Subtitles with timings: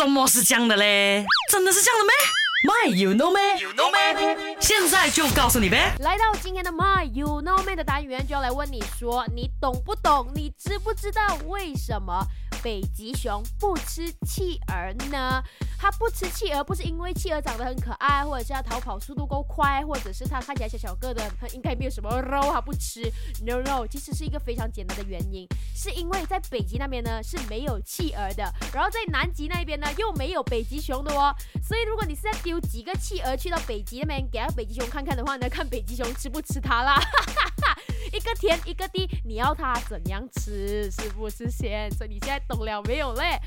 [0.00, 1.26] 什么是这样的嘞？
[1.50, 2.14] 真的是这样的咩
[2.64, 4.56] ？My you know me, you know me，？
[4.58, 5.94] 现在就告诉你呗。
[5.98, 10.32] 来到今天的 My You Know Me 的单元，就要来问你说，你懂不懂？
[10.34, 12.26] 你知不知道为什么
[12.62, 15.42] 北极熊不吃企鹅呢？
[15.80, 23.10] 它不吃企鹅，不是因为企鹅长得很可爱，或者是它逃跑速度够快，或者是它看起来小小个的，它应该没有什么肉，它不吃。
[23.46, 31.34] No No，其实是一个非常简单的原因，是因为在北极那边呢是没有企鹅的，然后在南极那边呢又没有北极熊的哦。
[31.66, 37.00] 所以如果你是在丢几个企鹅去到北极那边给北极熊看看的话呢，看北极熊吃不吃它啦。
[38.12, 40.90] 一个甜一个地，你要它怎样吃？
[40.90, 41.88] 是不是先？
[41.92, 43.38] 所以你现在懂了没有嘞？